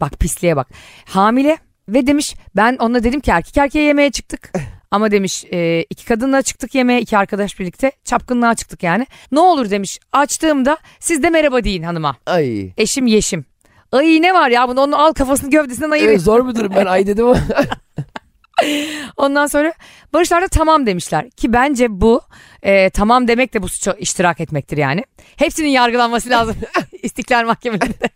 [0.00, 0.68] Bak pisliğe bak.
[1.08, 4.52] Hamile ve demiş ben onunla dedim ki erkek erkeğe yemeğe çıktık.
[4.90, 9.06] Ama demiş e, iki kadınla çıktık yemeğe iki arkadaş birlikte çapkınlığa çıktık yani.
[9.32, 12.16] Ne olur demiş açtığımda siz de merhaba deyin hanıma.
[12.26, 12.72] Ay.
[12.76, 13.44] Eşim yeşim.
[13.92, 16.08] Ay ne var ya bunu onun al kafasını gövdesinden ayır.
[16.08, 17.38] Evet, zor bir durum ben ay dedim ama.
[19.16, 19.72] Ondan sonra
[20.12, 22.22] Barışlar da tamam demişler ki bence bu
[22.62, 25.04] e, tamam demek de bu suça iştirak etmektir yani.
[25.36, 26.56] Hepsinin yargılanması lazım
[27.02, 28.08] İstiklal Mahkemelerinde.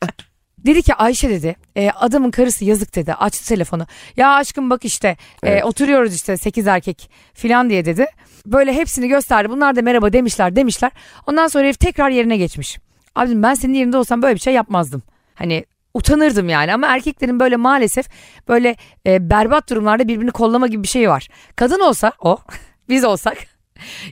[0.66, 3.86] Dedi ki Ayşe dedi e, adamın karısı yazık dedi açtı telefonu.
[4.16, 5.16] Ya aşkım bak işte e,
[5.50, 5.64] Evet.
[5.64, 8.06] oturuyoruz işte sekiz erkek filan diye dedi.
[8.46, 10.90] Böyle hepsini gösterdi bunlar da merhaba demişler demişler.
[11.26, 12.78] Ondan sonra herif tekrar yerine geçmiş.
[13.14, 15.02] Abim ben senin yerinde olsam böyle bir şey yapmazdım.
[15.34, 18.06] Hani utanırdım yani ama erkeklerin böyle maalesef
[18.48, 21.28] böyle e, berbat durumlarda birbirini kollama gibi bir şey var.
[21.56, 22.38] Kadın olsa o
[22.88, 23.36] biz olsak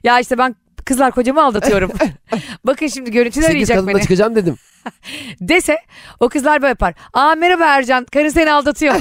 [0.05, 1.93] ya işte ben kızlar kocamı aldatıyorum.
[2.65, 4.03] Bakın şimdi görüntüler Sekiz arayacak beni.
[4.03, 4.57] çıkacağım dedim.
[5.41, 5.79] Dese
[6.21, 6.95] o kızlar böyle yapar.
[7.13, 8.95] Aa merhaba Ercan karın seni aldatıyor.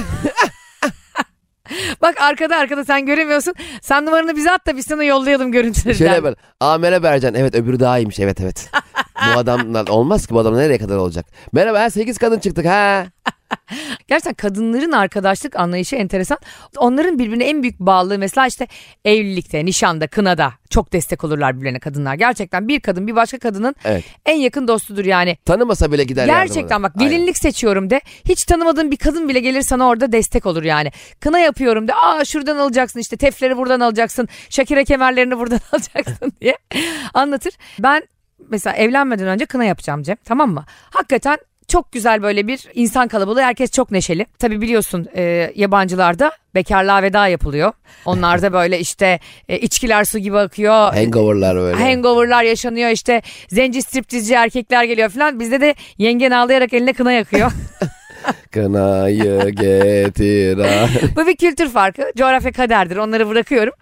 [2.02, 3.54] Bak arkada arkada sen göremiyorsun.
[3.82, 5.96] Sen numaranı bize at da biz sana yollayalım görüntüleri.
[5.96, 6.36] Şöyle ben.
[6.60, 7.34] Aa merhaba Ercan.
[7.34, 8.20] Evet öbürü daha iyiymiş.
[8.20, 8.70] Evet evet.
[9.26, 11.26] bu adamla olmaz ki bu adam nereye kadar olacak?
[11.52, 13.06] Merhaba ha 8 kadın çıktık ha.
[14.08, 16.38] Gerçekten kadınların arkadaşlık anlayışı enteresan.
[16.76, 18.66] Onların birbirine en büyük bağlılığı mesela işte
[19.04, 22.14] evlilikte, nişanda, kınada çok destek olurlar birbirlerine kadınlar.
[22.14, 24.04] Gerçekten bir kadın bir başka kadının Evet.
[24.26, 25.36] en yakın dostudur yani.
[25.44, 27.10] Tanımasa bile gider Gerçekten bak Aynen.
[27.10, 30.92] gelinlik seçiyorum de hiç tanımadığın bir kadın bile gelir sana orada destek olur yani.
[31.20, 36.58] Kına yapıyorum de aa şuradan alacaksın işte tefleri buradan alacaksın şakire kemerlerini buradan alacaksın diye
[37.14, 37.52] anlatır.
[37.78, 38.02] Ben
[38.50, 40.64] mesela evlenmeden önce kına yapacağım Cem tamam mı?
[40.90, 44.26] Hakikaten çok güzel böyle bir insan kalabalığı herkes çok neşeli.
[44.38, 47.72] Tabi biliyorsun e, yabancılarda bekarlığa veda yapılıyor.
[48.04, 50.94] Onlarda böyle işte e, içkiler su gibi akıyor.
[50.94, 51.76] Hangover'lar böyle.
[51.76, 55.40] Hangover'lar yaşanıyor işte zenci striptizci erkekler geliyor falan.
[55.40, 57.52] Bizde de yengen ağlayarak eline kına yakıyor.
[58.52, 60.58] Kınayı getir.
[61.16, 62.12] Bu bir kültür farkı.
[62.16, 63.72] Coğrafya kaderdir onları bırakıyorum.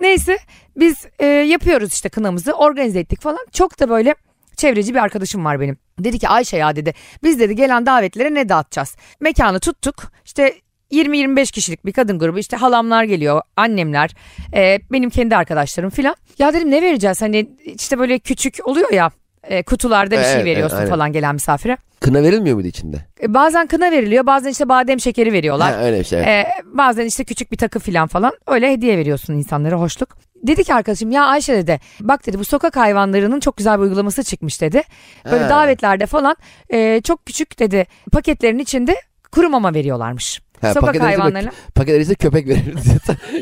[0.00, 0.38] Neyse
[0.76, 3.46] biz e, yapıyoruz işte kınamızı organize ettik falan.
[3.52, 4.14] Çok da böyle
[4.56, 5.78] çevreci bir arkadaşım var benim.
[5.98, 8.96] Dedi ki Ayşe ya dedi biz dedi gelen davetlere ne dağıtacağız?
[9.20, 10.54] Mekanı tuttuk işte
[10.92, 14.14] 20-25 kişilik bir kadın grubu işte halamlar geliyor annemler
[14.54, 16.16] e, benim kendi arkadaşlarım filan.
[16.38, 19.10] Ya dedim ne vereceğiz hani işte böyle küçük oluyor ya
[19.48, 20.90] e, kutularda bir şey evet, veriyorsun aynen.
[20.90, 21.76] falan gelen misafire.
[22.00, 22.96] Kına verilmiyor muydu içinde?
[23.22, 25.72] E, bazen kına veriliyor bazen işte badem şekeri veriyorlar.
[25.72, 26.20] Ha, öyle bir şey.
[26.20, 30.08] Ee, bazen işte küçük bir takı filan falan öyle hediye veriyorsun insanlara hoşluk.
[30.46, 34.22] Dedi ki arkadaşım ya Ayşe dedi bak dedi bu sokak hayvanlarının çok güzel bir uygulaması
[34.24, 34.82] çıkmış dedi.
[35.24, 35.50] Böyle Ha.
[35.50, 36.36] davetlerde falan
[36.72, 38.96] e, çok küçük dedi paketlerin içinde
[39.32, 40.42] kuru mama veriyorlarmış.
[40.60, 41.50] Ha, sokak hayvanlarına.
[41.74, 42.62] Paket arası köpek verir.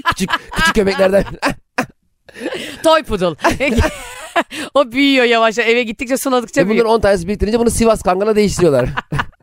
[0.06, 1.24] küçük küçük köpeklerden.
[2.82, 3.36] Toy poodle.
[4.74, 6.84] o büyüyor yavaş yavaş eve gittikçe suladıkça Ve büyüyor.
[6.84, 8.88] bunların 10 tanesi biriktirince bunu Sivas Kangal'a değiştiriyorlar.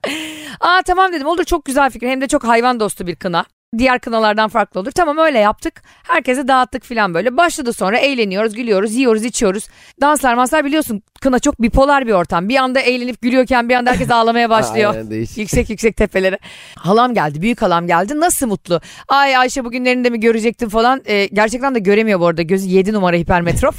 [0.59, 3.45] Aa tamam dedim olur çok güzel fikir hem de çok hayvan dostu bir kına.
[3.77, 4.91] Diğer kınalardan farklı olur.
[4.91, 5.81] Tamam öyle yaptık.
[6.03, 7.37] Herkese dağıttık filan böyle.
[7.37, 9.67] Başladı sonra eğleniyoruz, gülüyoruz, yiyoruz, içiyoruz.
[10.01, 12.49] Danslar maslar biliyorsun kına çok bipolar bir ortam.
[12.49, 14.93] Bir anda eğlenip gülüyorken bir anda herkes ağlamaya başlıyor.
[14.95, 16.39] Aynen, yüksek yüksek tepelere.
[16.75, 18.19] Halam geldi, büyük halam geldi.
[18.19, 18.81] Nasıl mutlu.
[19.07, 21.01] Ay Ayşe bugünlerinde mi görecektim falan.
[21.05, 22.41] Ee, gerçekten de göremiyor bu arada.
[22.41, 23.75] Gözü 7 numara hipermetrop.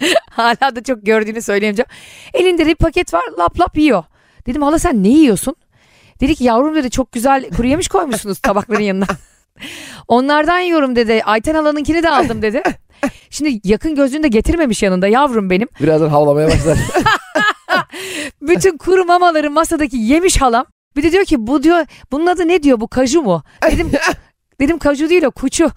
[0.30, 1.88] Hala da çok gördüğünü söyleyemeyeceğim.
[2.34, 4.04] Elinde de bir paket var lap lap yiyor.
[4.46, 5.56] Dedim hala sen ne yiyorsun?
[6.20, 9.06] Dedi ki yavrum dedi çok güzel kuru yemiş koymuşsunuz tabakların yanına.
[10.08, 11.22] Onlardan yiyorum dedi.
[11.24, 12.62] Ayten halanınkini de aldım dedi.
[13.30, 15.68] Şimdi yakın gözlüğünü de getirmemiş yanında yavrum benim.
[15.80, 16.78] Birazdan havlamaya başlar.
[18.42, 20.64] Bütün kuru mamaları masadaki yemiş halam.
[20.96, 23.42] Bir de diyor ki bu diyor bunun adı ne diyor bu kaju mu?
[23.70, 23.92] Dedim
[24.60, 25.70] dedim kaju değil o kuçu.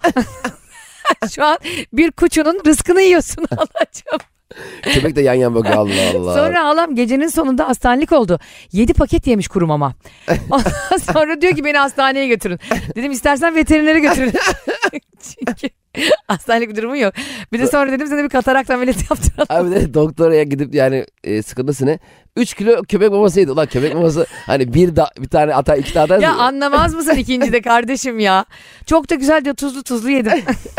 [1.34, 1.58] Şu an
[1.92, 4.18] bir kuçunun rızkını yiyorsun halacığım.
[4.82, 6.34] Köpek de yan yan bakıyor Allah Allah.
[6.34, 8.38] Sonra halam gecenin sonunda hastanelik oldu.
[8.72, 9.94] 7 paket yemiş kuru mama.
[10.50, 12.58] Ondan sonra diyor ki beni hastaneye götürün.
[12.96, 14.32] Dedim istersen veterinere götürün.
[15.22, 15.68] Çünkü
[16.28, 17.14] hastanelik bir durumu yok.
[17.52, 19.66] Bir de sonra dedim sana bir katarakt ameliyatı yaptıralım.
[19.66, 21.98] Abi de doktora gidip yani e, sıkıntısı ne?
[22.36, 23.50] 3 kilo köpek maması yedi.
[23.50, 27.62] Ulan köpek maması hani bir da, bir tane ata iki tane Ya anlamaz mısın ikincide
[27.62, 28.44] kardeşim ya?
[28.86, 30.32] Çok da güzel diyor tuzlu tuzlu yedim.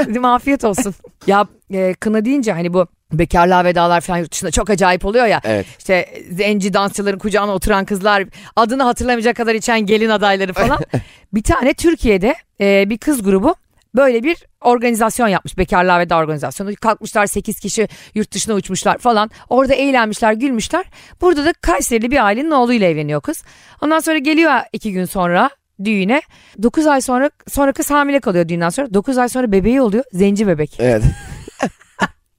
[0.05, 0.93] Dedim afiyet olsun.
[1.27, 5.41] Ya e, kına deyince hani bu bekarlığa vedalar falan yurt dışında çok acayip oluyor ya.
[5.43, 5.65] Evet.
[5.79, 8.23] İşte zenci dansçıların kucağına oturan kızlar,
[8.55, 10.79] adını hatırlamayacak kadar içen gelin adayları falan.
[11.33, 13.55] bir tane Türkiye'de e, bir kız grubu
[13.95, 15.57] böyle bir organizasyon yapmış.
[15.57, 16.75] Bekarlığa veda organizasyonu.
[16.75, 19.31] Kalkmışlar 8 kişi yurt dışına uçmuşlar falan.
[19.49, 20.85] Orada eğlenmişler, gülmüşler.
[21.21, 23.43] Burada da Kayserili bir ailenin oğluyla evleniyor kız.
[23.81, 25.49] Ondan sonra geliyor iki gün sonra
[25.83, 26.21] düğüne.
[26.63, 28.93] 9 ay sonra sonra kız hamile kalıyor düğünden sonra.
[28.93, 30.03] 9 ay sonra bebeği oluyor.
[30.13, 30.75] Zenci bebek.
[30.79, 31.03] Evet.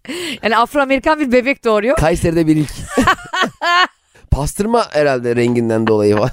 [0.42, 1.97] Yani Afro-Amerikan bir bebek doğuruyor.
[1.97, 2.71] Kayseri'de bir ilk.
[4.31, 6.33] Pastırma herhalde renginden dolayı var.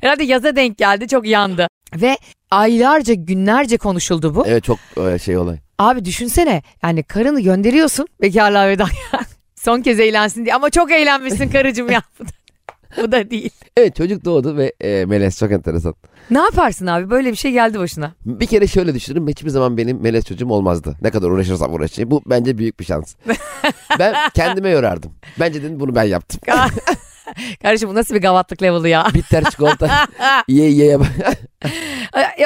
[0.00, 1.68] Herhalde yaza denk geldi çok yandı.
[1.96, 2.16] Ve
[2.50, 4.46] aylarca günlerce konuşuldu bu.
[4.46, 5.56] Evet çok e, şey olay.
[5.78, 8.86] Abi düşünsene yani karını gönderiyorsun bekarlığa veda
[9.56, 12.02] son kez eğlensin diye ama çok eğlenmişsin karıcığım ya.
[13.02, 13.50] bu da değil.
[13.76, 15.94] Evet çocuk doğdu ve e, Melez çok enteresan.
[16.30, 18.14] Ne yaparsın abi böyle bir şey geldi başına.
[18.24, 20.96] Bir kere şöyle düşünürüm hiçbir zaman benim melez çocuğum olmazdı.
[21.02, 22.10] Ne kadar uğraşırsam uğraşayım.
[22.10, 23.14] Bu bence büyük bir şans.
[23.98, 25.12] ben kendime yorardım.
[25.40, 26.40] Bence dedim bunu ben yaptım.
[27.62, 29.06] Kardeşim bu nasıl bir gavatlık level'ı ya.
[29.14, 30.08] Bitter çikolata.
[30.48, 30.98] ye ye ye.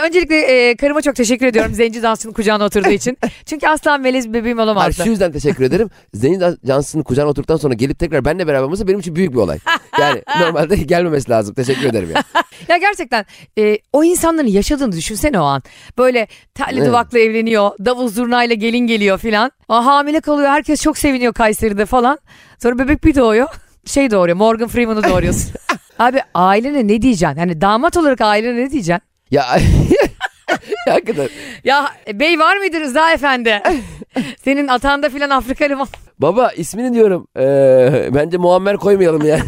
[0.07, 3.19] Öncelikle e, karıma çok teşekkür ediyorum zenci dansçının kucağına oturduğu için.
[3.47, 5.05] Çünkü asla melez bir bebeğim Hayır, olamazdı.
[5.05, 5.91] şu yüzden teşekkür ederim.
[6.15, 9.59] Zeynep Johnson'ın kucağına oturduktan sonra gelip tekrar benimle beraber olması benim için büyük bir olay.
[10.01, 11.55] Yani normalde gelmemesi lazım.
[11.55, 12.23] Teşekkür ederim ya.
[12.69, 13.25] Ya gerçekten
[13.59, 15.63] e, o insanların yaşadığını düşünsene o an.
[15.99, 16.89] Böyle terli Evet.
[16.89, 19.51] duvakla evleniyor, davul zurnayla gelin geliyor filan.
[19.69, 22.19] Aa, Hamile kalıyor, herkes çok seviniyor Kayseri'de falan.
[22.63, 23.49] Sonra bebek bir doğuyor.
[23.87, 25.53] Şey doğuruyor, Morgan Freeman'ı doğuruyorsun.
[25.99, 27.37] Abi ailene ne diyeceksin?
[27.39, 29.03] Hani damat olarak ailene ne diyeceksin?
[29.31, 29.45] Ya
[30.87, 31.29] Ya hakikaten.
[31.65, 33.63] Ya bey var mıydı Rıza Efendi?
[34.45, 35.85] Senin atağında filan Afrikalı mı?
[36.19, 37.27] Baba ismini diyorum.
[37.39, 39.39] Ee, bence Muammer koymayalım ya.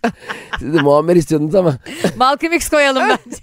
[0.58, 1.76] Siz de Muammer istiyordunuz ama.
[2.16, 3.36] Malcolm X koyalım bence.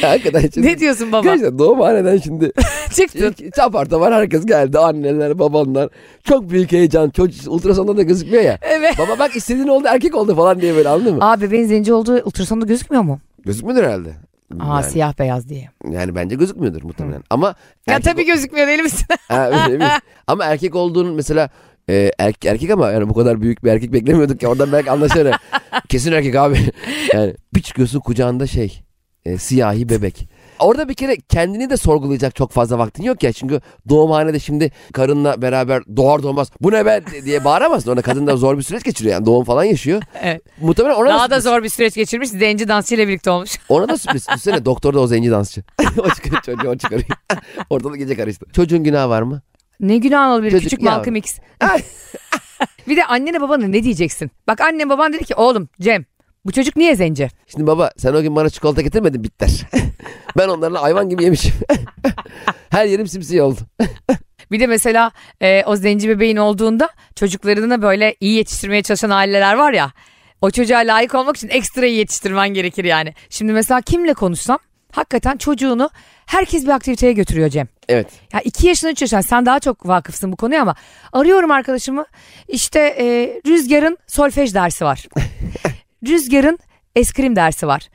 [0.00, 0.66] hakikaten şimdi.
[0.66, 1.22] ne diyorsun baba?
[1.22, 2.52] Gerçekten doğumhaneden şimdi.
[2.94, 3.34] Çıktın.
[3.56, 4.78] Çaparta var herkes geldi.
[4.78, 5.88] Anneler, babanlar.
[6.24, 7.10] Çok büyük heyecan.
[7.10, 8.58] Çocuk ultrasonda da gözükmüyor ya.
[8.62, 8.94] Evet.
[8.98, 11.30] Baba bak istediğin oldu erkek oldu falan diye böyle anladın mı?
[11.30, 13.20] Abi bebeğin zenci olduğu ultrasonda gözükmüyor mu?
[13.46, 14.16] Gözükmüyordur herhalde.
[14.60, 15.70] Aa yani, siyah beyaz diye.
[15.90, 17.22] yani bence gözükmüyordur muhtemelen.
[17.30, 17.54] Ama
[17.86, 19.06] Ya tabii gözükmüyor deli misin?
[19.28, 19.88] Ha, öyle mi?
[20.26, 21.50] ama erkek olduğunun mesela
[21.90, 25.36] e, erkek, erkek ama yani bu kadar büyük bir erkek beklemiyorduk ya oradan belki anlaşılır.
[25.88, 26.58] Kesin erkek abi.
[27.12, 28.82] Yani bir çıkıyorsun kucağında şey
[29.24, 30.28] e, siyahi bebek.
[30.58, 33.32] Orada bir kere kendini de sorgulayacak çok fazla vaktin yok ya.
[33.32, 37.90] Çünkü doğumhanede şimdi karınla beraber doğar doğmaz bu ne be diye bağıramazsın.
[37.90, 40.02] Orada kadın da zor bir süreç geçiriyor yani doğum falan yaşıyor.
[40.22, 40.42] evet.
[40.60, 41.44] Muhtemelen ona Daha da sürpriz.
[41.44, 42.28] zor bir süreç geçirmiş.
[42.30, 43.50] Zenci dansçıyla birlikte olmuş.
[43.68, 44.26] Ona da sürpriz.
[44.28, 45.62] Düşünsene doktor da o zenci dansçı.
[45.98, 47.08] o çıkarıyor çocuğu o çıkarıyor.
[47.70, 48.46] Ortalık gece karıştı.
[48.52, 49.42] Çocuğun günahı var mı?
[49.80, 50.82] Ne günah olur bir Çocuk küçük.
[50.82, 51.38] Malcolm X.
[52.88, 54.30] bir de annene babana ne diyeceksin?
[54.48, 56.04] Bak annen baban dedi ki oğlum Cem
[56.46, 57.28] bu çocuk niye zenci?
[57.46, 59.50] Şimdi baba sen o gün bana çikolata getirmedin bitter.
[60.38, 61.54] ben onlarla hayvan gibi yemişim.
[62.70, 63.60] Her yerim simsiyah oldu.
[64.50, 69.72] Bir de mesela e, o zenci bebeğin olduğunda çocuklarını böyle iyi yetiştirmeye çalışan aileler var
[69.72, 69.92] ya.
[70.40, 73.14] O çocuğa layık olmak için ekstra iyi yetiştirmen gerekir yani.
[73.30, 74.58] Şimdi mesela kimle konuşsam
[74.92, 75.90] hakikaten çocuğunu
[76.26, 77.68] herkes bir aktiviteye götürüyor Cem.
[77.88, 78.06] Evet.
[78.32, 80.74] Ya iki yaşında üç yaşında sen daha çok vakıfsın bu konuya ama
[81.12, 82.06] arıyorum arkadaşımı
[82.48, 83.04] işte e,
[83.46, 85.06] Rüzgar'ın solfej dersi var.
[86.06, 86.58] Rüzgar'ın
[86.96, 87.88] eskrim dersi var.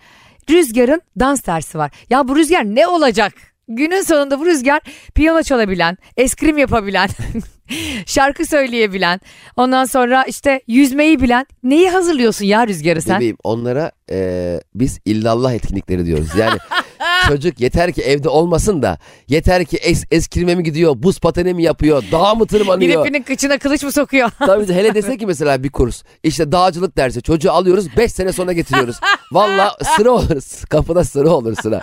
[0.50, 1.92] Rüzgar'ın dans dersi var.
[2.10, 3.34] Ya bu Rüzgar ne olacak?
[3.68, 4.82] Günün sonunda bu Rüzgar
[5.16, 7.10] piyano çalabilen, eskrim yapabilen,
[8.06, 9.20] şarkı söyleyebilen,
[9.56, 11.46] ondan sonra işte yüzmeyi bilen.
[11.64, 13.16] Neyi hazırlıyorsun ya Rüzgar'ı sen?
[13.16, 16.30] Bebeğim onlara e, biz illallah etkinlikleri diyoruz.
[16.38, 16.58] Yani
[17.28, 21.64] çocuk yeter ki evde olmasın da yeter ki es, eskirme mi gidiyor, buz pateni mi
[21.64, 23.04] yapıyor, dağ mı tırmanıyor.
[23.04, 24.30] Gidipinin kıçına kılıç mı sokuyor?
[24.40, 28.54] Tabii hele dese ki mesela bir kurs işte dağcılık dersi çocuğu alıyoruz 5 sene sonra
[28.54, 28.96] getiriyoruz.
[29.32, 31.82] Valla sıra olur kapıda sıra olur sıra.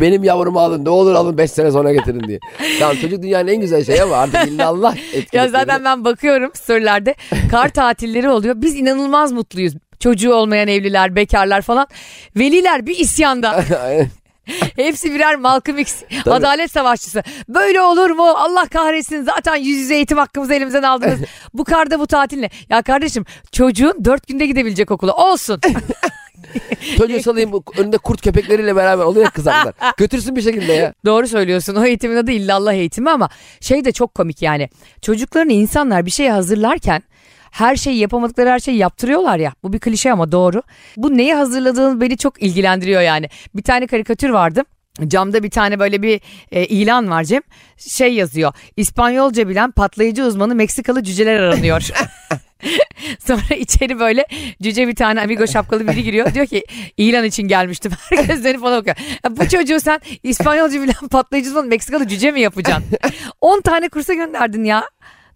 [0.00, 2.38] Benim yavrumu alın ne olur alın 5 sene sonra getirin diye.
[2.78, 5.36] Tamam çocuk dünyanın en güzel şeyi ama artık illallah etkinlikleri.
[5.36, 7.14] Ya zaten ben bakıyorum storylerde
[7.50, 8.54] kar tatilleri oluyor.
[8.58, 9.74] Biz inanılmaz mutluyuz.
[10.00, 11.86] Çocuğu olmayan evliler, bekarlar falan.
[12.36, 13.64] Veliler bir isyanda.
[14.76, 16.02] Hepsi birer Malcolm X.
[16.26, 17.22] Adalet savaşçısı.
[17.48, 18.24] Böyle olur mu?
[18.24, 19.22] Allah kahretsin.
[19.22, 21.20] Zaten yüz yüze eğitim hakkımızı elimizden aldınız.
[21.54, 22.50] bu karda bu tatille.
[22.68, 25.12] Ya kardeşim çocuğun dört günde gidebilecek okula.
[25.12, 25.60] Olsun.
[26.98, 29.74] Çocuğu salayım bu önünde kurt köpekleriyle beraber oluyor ya kızaklar.
[29.96, 30.94] Götürsün bir şekilde ya.
[31.04, 31.74] Doğru söylüyorsun.
[31.74, 33.28] O eğitimin adı illallah eğitimi ama
[33.60, 34.68] şey de çok komik yani.
[35.02, 37.02] Çocuklarını insanlar bir şeye hazırlarken
[37.52, 39.52] her şeyi yapamadıkları her şeyi yaptırıyorlar ya.
[39.62, 40.62] Bu bir klişe ama doğru.
[40.96, 43.28] Bu neyi hazırladığını beni çok ilgilendiriyor yani.
[43.54, 44.62] Bir tane karikatür vardı.
[45.06, 46.20] Camda bir tane böyle bir
[46.52, 47.42] e, ilan var Cem.
[47.76, 48.52] Şey yazıyor.
[48.76, 51.90] İspanyolca bilen patlayıcı uzmanı Meksikalı cüceler aranıyor.
[53.26, 54.26] Sonra içeri böyle
[54.62, 56.34] cüce bir tane amigo şapkalı biri giriyor.
[56.34, 56.64] Diyor ki
[56.96, 57.92] ilan için gelmiştim.
[58.10, 58.96] Herkes dönüp ona bakıyor.
[59.24, 62.98] Ya bu çocuğu sen İspanyolca bilen patlayıcıdan Meksikalı cüce mi yapacaksın?
[63.40, 64.84] 10 tane kursa gönderdin ya.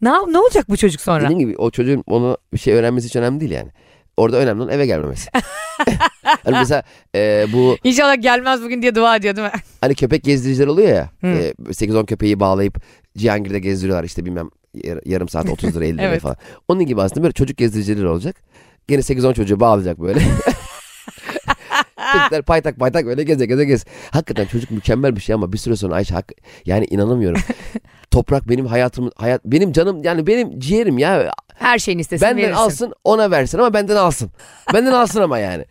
[0.03, 1.25] Ne, ne olacak bu çocuk sonra?
[1.25, 3.71] Dediğim gibi o çocuğun onu bir şey öğrenmesi hiç önemli değil yani.
[4.17, 5.31] Orada önemli olan eve gelmemesi.
[6.23, 6.83] hani mesela
[7.15, 9.61] e, bu İnşallah gelmez bugün diye dua ediyor değil mi?
[9.81, 11.11] hani köpek gezdiriciler oluyor ya.
[11.21, 11.27] Hı.
[11.27, 12.81] E, 8-10 köpeği bağlayıp
[13.17, 14.49] Cihangir'de gezdiriyorlar işte bilmem
[14.85, 16.21] yar- yarım saat 30 lira 50 lira Evet.
[16.23, 16.37] falan.
[16.69, 18.37] Onun gibi aslında böyle çocuk gezdiriciler olacak.
[18.89, 20.21] Gene 8-10 çocuğu bağlayacak böyle.
[22.13, 23.85] Çocuklar paytak paytak böyle geze geze gez.
[24.11, 26.33] Hakikaten çocuk mükemmel bir şey ama bir süre sonra Ayşe hak,
[26.65, 27.41] yani inanamıyorum.
[28.11, 32.61] Toprak benim hayatım hayat benim canım yani benim ciğerim ya Her şeyini istesin benden verirsin.
[32.61, 34.31] alsın ona versin ama benden alsın.
[34.75, 35.65] Benden alsın ama yani.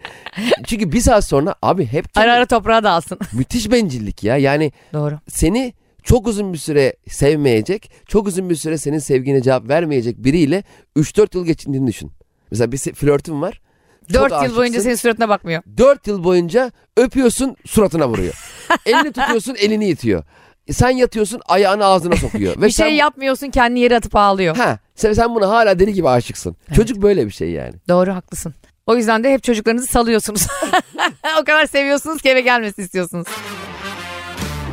[0.67, 3.19] Çünkü bir saat sonra abi hep Ara ara toprağa da alsın.
[3.33, 4.37] müthiş bencillik ya.
[4.37, 5.19] Yani Doğru.
[5.27, 10.63] seni çok uzun bir süre sevmeyecek, çok uzun bir süre senin sevgine cevap vermeyecek biriyle
[10.97, 12.11] 3-4 yıl geçirdiğini düşün.
[12.51, 13.61] Mesela bir flörtün var.
[14.13, 14.81] 4 yıl boyunca aşıksın.
[14.81, 15.63] senin suratına bakmıyor.
[15.77, 18.33] 4 yıl boyunca öpüyorsun suratına vuruyor.
[18.85, 20.23] elini tutuyorsun elini itiyor.
[20.71, 22.57] Sen yatıyorsun ayağını ağzına sokuyor.
[22.57, 24.55] Ve bir şey sen, yapmıyorsun kendini yere atıp ağlıyor.
[24.57, 26.55] Ha, sen, sen buna hala deli gibi aşıksın.
[26.75, 27.73] Çocuk böyle bir şey yani.
[27.89, 28.53] Doğru haklısın.
[28.87, 30.47] O yüzden de hep çocuklarınızı salıyorsunuz.
[31.41, 33.27] o kadar seviyorsunuz ki eve gelmesini istiyorsunuz.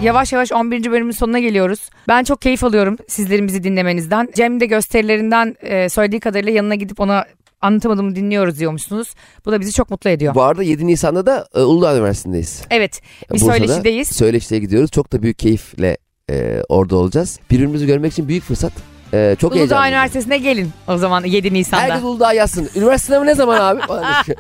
[0.03, 0.91] Yavaş yavaş 11.
[0.91, 1.91] bölümün sonuna geliyoruz.
[2.09, 4.29] Ben çok keyif alıyorum sizlerin bizi dinlemenizden.
[4.37, 7.25] Cem de gösterilerinden e, söylediği kadarıyla yanına gidip ona
[7.63, 9.09] anlatamadığımı dinliyoruz diyormuşsunuz.
[9.47, 10.35] Bu da bizi çok mutlu ediyor.
[10.35, 12.63] Bu arada 7 Nisan'da da e, Uludağ Üniversitesi'ndeyiz.
[12.71, 14.09] Evet bir Bursa'da söyleşideyiz.
[14.09, 14.91] Söyleşiye gidiyoruz.
[14.91, 15.97] Çok da büyük keyifle
[16.31, 17.39] e, orada olacağız.
[17.51, 18.73] Birbirimizi görmek için büyük fırsat.
[19.13, 19.95] E, çok Uludağ heyecanlıyım.
[19.95, 21.83] Üniversitesi'ne gelin o zaman 7 Nisan'da.
[21.83, 22.69] Herkes Uludağ yazsın.
[22.77, 23.81] Üniversite sınavı ne zaman abi?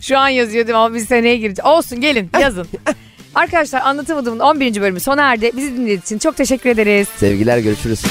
[0.00, 1.64] Şu an yazıyordum ama biz seneye gireceğiz.
[1.64, 2.66] Olsun gelin yazın.
[3.34, 4.80] Arkadaşlar anlatamadığımın 11.
[4.80, 5.50] bölümü sona erdi.
[5.56, 7.08] Bizi dinlediğiniz için çok teşekkür ederiz.
[7.16, 8.02] Sevgiler görüşürüz.